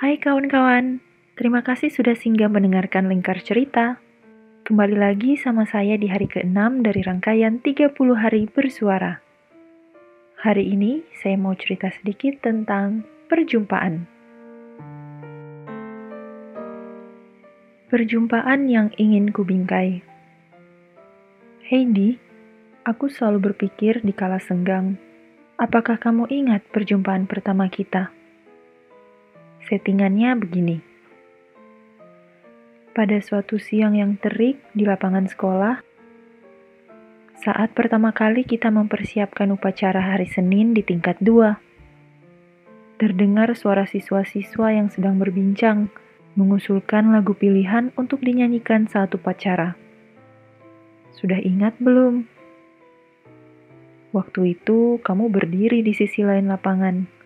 Hai 0.00 0.16
kawan-kawan, 0.16 1.04
terima 1.36 1.60
kasih 1.60 1.92
sudah 1.92 2.16
singgah 2.16 2.48
mendengarkan 2.48 3.12
Lingkar 3.12 3.36
Cerita. 3.44 4.00
Kembali 4.64 4.96
lagi 4.96 5.36
sama 5.36 5.68
saya 5.68 6.00
di 6.00 6.08
hari 6.08 6.24
ke-6 6.24 6.56
dari 6.80 7.04
rangkaian 7.04 7.60
30 7.60 7.92
hari 8.16 8.48
bersuara. 8.48 9.20
Hari 10.40 10.72
ini 10.72 11.04
saya 11.20 11.36
mau 11.36 11.52
cerita 11.52 11.92
sedikit 11.92 12.40
tentang 12.40 13.04
perjumpaan. 13.28 14.08
Perjumpaan 17.92 18.72
yang 18.72 18.96
ingin 18.96 19.36
kubingkai. 19.36 20.00
Heidi, 21.68 22.16
aku 22.88 23.12
selalu 23.12 23.52
berpikir 23.52 24.00
di 24.00 24.16
kala 24.16 24.40
senggang, 24.40 24.96
apakah 25.60 26.00
kamu 26.00 26.24
ingat 26.32 26.64
perjumpaan 26.72 27.28
pertama 27.28 27.68
kita? 27.68 28.16
Settingannya 29.70 30.34
begini. 30.34 30.82
Pada 32.90 33.22
suatu 33.22 33.54
siang 33.54 33.94
yang 33.94 34.18
terik 34.18 34.58
di 34.74 34.82
lapangan 34.82 35.30
sekolah, 35.30 35.78
saat 37.38 37.70
pertama 37.70 38.10
kali 38.10 38.42
kita 38.42 38.66
mempersiapkan 38.74 39.46
upacara 39.54 40.02
hari 40.02 40.26
Senin 40.26 40.74
di 40.74 40.82
tingkat 40.82 41.22
2, 41.22 42.98
terdengar 42.98 43.54
suara 43.54 43.86
siswa-siswa 43.86 44.74
yang 44.74 44.90
sedang 44.90 45.22
berbincang, 45.22 45.86
mengusulkan 46.34 47.14
lagu 47.14 47.38
pilihan 47.38 47.94
untuk 47.94 48.26
dinyanyikan 48.26 48.90
saat 48.90 49.14
upacara. 49.14 49.78
Sudah 51.14 51.38
ingat 51.38 51.78
belum? 51.78 52.26
Waktu 54.10 54.58
itu 54.58 54.98
kamu 54.98 55.30
berdiri 55.30 55.86
di 55.86 55.94
sisi 55.94 56.26
lain 56.26 56.50
lapangan, 56.50 57.19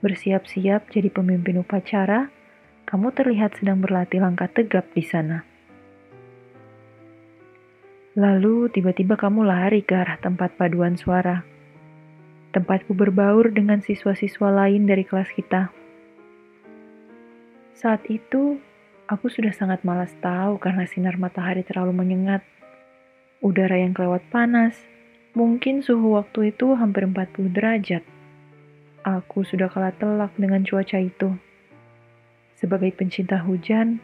bersiap-siap 0.00 0.88
jadi 0.88 1.12
pemimpin 1.12 1.60
upacara 1.60 2.32
kamu 2.88 3.14
terlihat 3.14 3.54
sedang 3.60 3.78
berlatih 3.78 4.18
langkah 4.18 4.50
tegap 4.50 4.88
di 4.96 5.04
sana. 5.04 5.46
Lalu 8.18 8.66
tiba-tiba 8.74 9.14
kamu 9.14 9.46
lari 9.46 9.86
ke 9.86 9.94
arah 9.94 10.18
tempat 10.18 10.58
paduan 10.58 10.98
suara. 10.98 11.46
Tempatku 12.50 12.90
berbaur 12.90 13.54
dengan 13.54 13.78
siswa-siswa 13.78 14.50
lain 14.50 14.90
dari 14.90 15.06
kelas 15.06 15.30
kita. 15.30 15.70
Saat 17.78 18.10
itu, 18.10 18.58
aku 19.06 19.30
sudah 19.30 19.54
sangat 19.54 19.86
malas 19.86 20.10
tahu 20.18 20.58
karena 20.58 20.90
sinar 20.90 21.14
matahari 21.14 21.62
terlalu 21.62 21.94
menyengat. 22.02 22.42
Udara 23.38 23.78
yang 23.78 23.94
kelewat 23.94 24.26
panas, 24.34 24.74
mungkin 25.38 25.78
suhu 25.78 26.18
waktu 26.18 26.50
itu 26.50 26.74
hampir 26.74 27.06
40 27.06 27.54
derajat. 27.54 28.02
Aku 29.00 29.48
sudah 29.48 29.72
kalah 29.72 29.96
telak 29.96 30.36
dengan 30.36 30.60
cuaca 30.60 31.00
itu. 31.00 31.32
Sebagai 32.60 32.92
pencinta 32.92 33.40
hujan, 33.40 33.96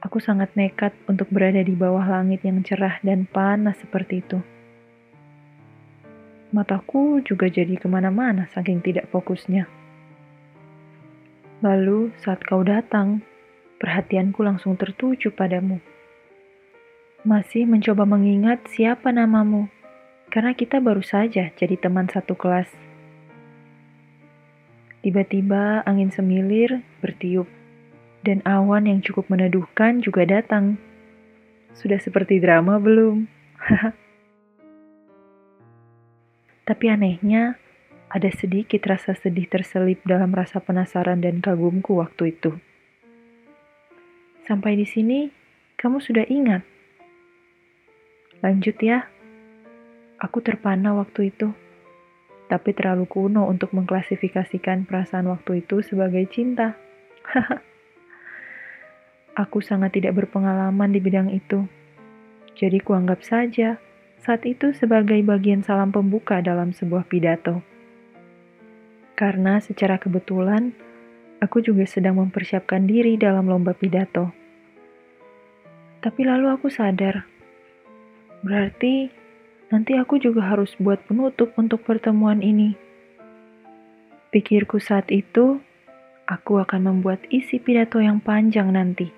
aku 0.00 0.16
sangat 0.16 0.48
nekat 0.56 0.96
untuk 1.04 1.28
berada 1.28 1.60
di 1.60 1.76
bawah 1.76 2.08
langit 2.08 2.40
yang 2.40 2.64
cerah 2.64 2.96
dan 3.04 3.28
panas 3.28 3.76
seperti 3.84 4.24
itu. 4.24 4.40
Mataku 6.56 7.20
juga 7.20 7.52
jadi 7.52 7.76
ke 7.76 7.84
mana-mana 7.84 8.48
saking 8.56 8.80
tidak 8.80 9.12
fokusnya. 9.12 9.68
Lalu 11.60 12.16
saat 12.16 12.40
kau 12.48 12.64
datang, 12.64 13.20
perhatianku 13.76 14.40
langsung 14.40 14.80
tertuju 14.80 15.36
padamu. 15.36 15.84
Masih 17.28 17.68
mencoba 17.68 18.08
mengingat 18.08 18.64
siapa 18.72 19.12
namamu, 19.12 19.68
karena 20.32 20.56
kita 20.56 20.80
baru 20.80 21.04
saja 21.04 21.52
jadi 21.52 21.76
teman 21.76 22.08
satu 22.08 22.32
kelas. 22.32 22.93
Tiba-tiba 25.04 25.84
angin 25.84 26.08
semilir 26.08 26.80
bertiup 27.04 27.44
dan 28.24 28.40
awan 28.48 28.88
yang 28.88 29.04
cukup 29.04 29.28
meneduhkan 29.28 30.00
juga 30.00 30.24
datang. 30.24 30.80
Sudah 31.76 32.00
seperti 32.00 32.40
drama 32.40 32.80
belum? 32.80 33.28
Tapi 36.64 36.84
anehnya, 36.88 37.60
ada 38.08 38.32
sedikit 38.32 38.80
rasa 38.88 39.12
sedih 39.12 39.44
terselip 39.44 40.00
dalam 40.08 40.32
rasa 40.32 40.64
penasaran 40.64 41.20
dan 41.20 41.44
kagumku 41.44 42.00
waktu 42.00 42.32
itu. 42.32 42.56
Sampai 44.48 44.72
di 44.80 44.88
sini, 44.88 45.28
kamu 45.76 46.00
sudah 46.00 46.24
ingat. 46.32 46.64
Lanjut 48.40 48.80
ya. 48.80 49.04
Aku 50.16 50.40
terpana 50.40 50.96
waktu 50.96 51.28
itu, 51.28 51.52
tapi 52.54 52.70
terlalu 52.70 53.10
kuno 53.10 53.50
untuk 53.50 53.74
mengklasifikasikan 53.74 54.86
perasaan 54.86 55.26
waktu 55.26 55.66
itu 55.66 55.82
sebagai 55.82 56.22
cinta. 56.30 56.78
Aku 59.42 59.58
sangat 59.58 59.98
tidak 59.98 60.14
berpengalaman 60.22 60.94
di 60.94 61.02
bidang 61.02 61.34
itu. 61.34 61.66
Jadi 62.54 62.78
kuanggap 62.78 63.26
saja 63.26 63.82
saat 64.22 64.46
itu 64.46 64.70
sebagai 64.70 65.18
bagian 65.26 65.66
salam 65.66 65.90
pembuka 65.90 66.38
dalam 66.38 66.70
sebuah 66.70 67.10
pidato. 67.10 67.58
Karena 69.18 69.58
secara 69.58 69.98
kebetulan, 69.98 70.70
aku 71.42 71.58
juga 71.58 71.82
sedang 71.90 72.22
mempersiapkan 72.22 72.86
diri 72.86 73.18
dalam 73.18 73.50
lomba 73.50 73.74
pidato. 73.74 74.30
Tapi 75.98 76.22
lalu 76.22 76.54
aku 76.54 76.70
sadar, 76.70 77.26
berarti 78.46 79.23
nanti 79.74 79.98
aku 79.98 80.22
juga 80.22 80.54
harus 80.54 80.70
buat 80.78 81.02
penutup 81.10 81.50
untuk 81.58 81.82
pertemuan 81.82 82.38
ini. 82.46 82.78
Pikirku 84.30 84.78
saat 84.78 85.10
itu, 85.10 85.58
aku 86.30 86.62
akan 86.62 86.94
membuat 86.94 87.26
isi 87.34 87.58
pidato 87.58 87.98
yang 87.98 88.22
panjang 88.22 88.70
nanti. 88.70 89.10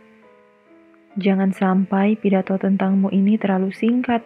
Jangan 1.21 1.53
sampai 1.53 2.17
pidato 2.17 2.57
tentangmu 2.57 3.13
ini 3.13 3.37
terlalu 3.37 3.69
singkat. 3.77 4.25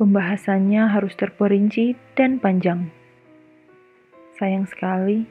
Pembahasannya 0.00 0.88
harus 0.88 1.12
terperinci 1.12 2.16
dan 2.16 2.40
panjang. 2.40 2.88
Sayang 4.40 4.64
sekali, 4.72 5.28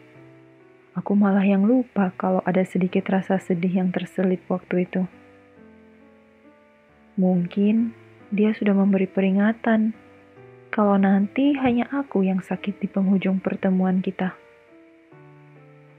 aku 0.94 1.17
malah 1.17 1.41
yang 1.41 1.66
lupa 1.66 2.13
kalau 2.13 2.45
ada 2.45 2.61
sedikit 2.61 3.09
rasa 3.09 3.41
sedih 3.41 3.81
yang 3.81 3.89
terselip 3.89 4.45
waktu 4.53 4.85
itu. 4.85 5.09
Mungkin 7.17 7.98
dia 8.29 8.53
sudah 8.53 8.78
memberi 8.78 9.09
peringatan 9.09 9.94
kalau 10.69 10.95
nanti 11.01 11.57
hanya 11.57 11.90
aku 11.90 12.25
yang 12.25 12.41
sakit 12.41 12.78
di 12.78 12.88
penghujung 12.88 13.41
pertemuan 13.41 14.06
kita. 14.06 14.38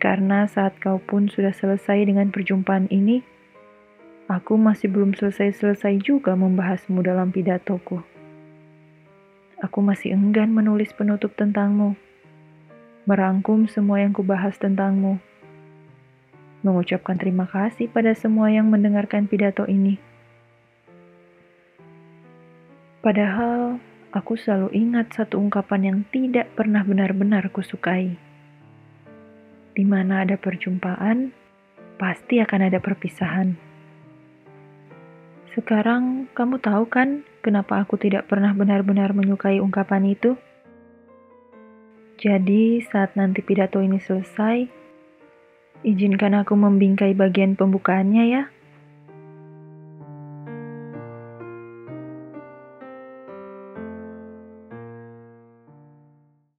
Karena 0.01 0.49
saat 0.49 0.81
kau 0.81 0.97
pun 0.97 1.29
sudah 1.29 1.53
selesai 1.53 2.09
dengan 2.09 2.33
perjumpaan 2.33 2.89
ini, 2.89 3.21
Aku 4.31 4.55
masih 4.55 4.87
belum 4.87 5.11
selesai-selesai 5.19 6.07
juga 6.07 6.39
membahasmu 6.39 7.03
dalam 7.03 7.35
pidatoku. 7.35 7.99
Aku 9.59 9.83
masih 9.83 10.15
enggan 10.15 10.55
menulis 10.55 10.95
penutup 10.95 11.35
tentangmu, 11.35 11.99
merangkum 13.11 13.67
semua 13.67 13.99
yang 13.99 14.15
kubahas 14.15 14.55
tentangmu, 14.55 15.19
mengucapkan 16.63 17.19
terima 17.19 17.51
kasih 17.51 17.91
pada 17.91 18.15
semua 18.15 18.55
yang 18.55 18.71
mendengarkan 18.71 19.27
pidato 19.27 19.67
ini. 19.67 19.99
Padahal 23.01 23.81
aku 24.13 24.37
selalu 24.37 24.77
ingat 24.77 25.17
satu 25.17 25.41
ungkapan 25.41 25.81
yang 25.89 25.99
tidak 26.13 26.53
pernah 26.53 26.85
benar-benar 26.85 27.49
kusukai. 27.49 28.21
Di 29.73 29.85
mana 29.89 30.21
ada 30.29 30.37
perjumpaan, 30.37 31.33
pasti 31.97 32.45
akan 32.45 32.61
ada 32.69 32.77
perpisahan. 32.77 33.57
Sekarang 35.57 36.29
kamu 36.37 36.61
tahu 36.61 36.85
kan 36.93 37.25
kenapa 37.41 37.81
aku 37.81 37.97
tidak 37.97 38.29
pernah 38.29 38.53
benar-benar 38.53 39.17
menyukai 39.17 39.65
ungkapan 39.65 40.05
itu? 40.05 40.37
Jadi, 42.21 42.85
saat 42.85 43.17
nanti 43.17 43.41
pidato 43.41 43.81
ini 43.81 43.97
selesai, 43.97 44.69
izinkan 45.89 46.37
aku 46.37 46.53
membingkai 46.53 47.17
bagian 47.17 47.57
pembukaannya 47.57 48.25
ya. 48.29 48.43